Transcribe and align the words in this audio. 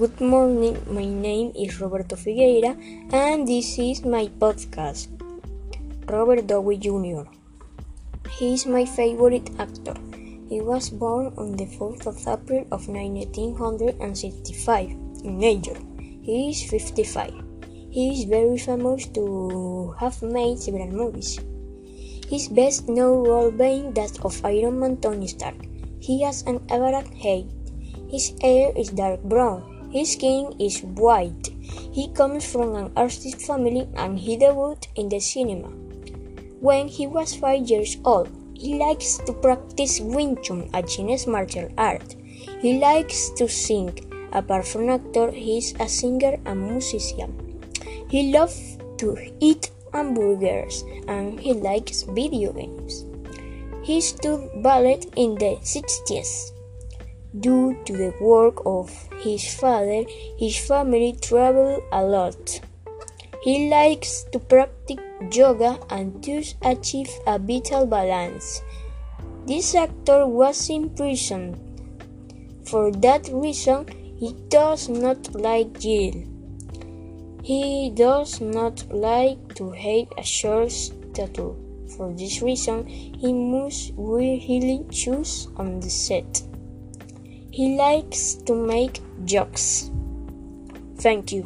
Good 0.00 0.16
morning, 0.18 0.80
my 0.88 1.04
name 1.04 1.52
is 1.52 1.76
Roberto 1.78 2.16
Figueira 2.16 2.72
and 3.12 3.46
this 3.46 3.76
is 3.76 4.02
my 4.02 4.32
podcast. 4.40 5.12
Robert 6.08 6.46
Downey 6.46 6.78
Jr. 6.80 7.28
He 8.38 8.54
is 8.54 8.64
my 8.64 8.86
favorite 8.86 9.50
actor. 9.60 9.92
He 10.48 10.62
was 10.64 10.88
born 10.88 11.34
on 11.36 11.52
the 11.52 11.68
4th 11.76 12.08
of 12.08 12.16
April 12.24 12.64
of 12.72 12.88
1965 12.88 14.88
in 15.20 15.36
York. 15.36 15.84
He 16.24 16.48
is 16.48 16.64
55. 16.64 17.36
He 17.92 18.16
is 18.16 18.24
very 18.24 18.56
famous 18.56 19.04
to 19.12 19.92
have 20.00 20.16
made 20.22 20.60
several 20.60 20.88
movies. 20.88 21.36
His 22.24 22.48
best 22.48 22.88
known 22.88 23.28
role 23.28 23.50
being 23.50 23.92
that 24.00 24.16
of 24.24 24.40
Iron 24.46 24.80
Man 24.80 24.96
Tony 24.96 25.26
Stark. 25.26 25.60
He 26.00 26.22
has 26.24 26.40
an 26.48 26.64
average 26.70 27.12
height. 27.20 27.52
His 28.08 28.32
hair 28.40 28.72
is 28.74 28.88
dark 28.96 29.22
brown. 29.24 29.69
His 29.90 30.12
skin 30.12 30.54
is 30.60 30.80
white. 30.82 31.50
He 31.92 32.08
comes 32.14 32.46
from 32.46 32.76
an 32.76 32.92
artist 32.96 33.42
family 33.42 33.88
and 33.96 34.18
he 34.18 34.36
debuted 34.36 34.86
in 34.94 35.08
the 35.08 35.18
cinema. 35.18 35.68
When 36.60 36.86
he 36.86 37.08
was 37.08 37.34
five 37.34 37.68
years 37.68 37.96
old, 38.04 38.28
he 38.54 38.78
likes 38.78 39.18
to 39.26 39.32
practice 39.32 39.98
Wing 39.98 40.38
Chun, 40.42 40.70
a 40.74 40.82
Chinese 40.82 41.26
martial 41.26 41.68
art. 41.76 42.14
He 42.60 42.78
likes 42.78 43.30
to 43.30 43.48
sing. 43.48 43.98
Apart 44.32 44.68
from 44.68 44.90
actor, 44.90 45.32
he 45.32 45.58
is 45.58 45.74
a 45.80 45.88
singer 45.88 46.38
and 46.46 46.70
musician. 46.70 47.34
He 48.08 48.32
loves 48.32 48.78
to 48.98 49.16
eat 49.40 49.70
hamburgers 49.92 50.84
and 51.08 51.40
he 51.40 51.54
likes 51.54 52.02
video 52.02 52.52
games. 52.52 53.06
He 53.82 54.00
studied 54.00 54.62
ballet 54.62 55.00
in 55.16 55.34
the 55.34 55.58
60s. 55.62 56.52
Due 57.38 57.78
to 57.84 57.92
the 57.92 58.12
work 58.20 58.60
of 58.66 58.90
his 59.22 59.54
father, 59.54 60.04
his 60.36 60.58
family 60.58 61.16
traveled 61.22 61.80
a 61.92 62.02
lot. 62.02 62.60
He 63.42 63.70
likes 63.70 64.24
to 64.32 64.40
practice 64.40 64.96
yoga 65.30 65.78
and 65.90 66.24
thus 66.24 66.56
achieve 66.60 67.08
a 67.28 67.38
vital 67.38 67.86
balance. 67.86 68.60
This 69.46 69.76
actor 69.76 70.26
was 70.26 70.68
imprisoned. 70.70 71.56
For 72.66 72.90
that 72.90 73.28
reason, 73.32 73.86
he 74.18 74.34
does 74.48 74.88
not 74.88 75.32
like 75.32 75.78
jail. 75.78 76.14
He 77.44 77.90
does 77.94 78.40
not 78.40 78.84
like 78.92 79.54
to 79.54 79.70
have 79.70 80.08
a 80.18 80.24
short 80.24 80.74
tattoo. 81.14 81.54
For 81.96 82.12
this 82.12 82.42
reason, 82.42 82.86
he 82.88 83.32
must 83.32 83.94
healing 83.94 84.90
shoes 84.90 85.46
on 85.56 85.78
the 85.78 85.90
set. 85.90 86.49
He 87.50 87.76
likes 87.76 88.34
to 88.46 88.54
make 88.54 89.00
jokes. 89.24 89.90
Thank 90.96 91.32
you. 91.32 91.44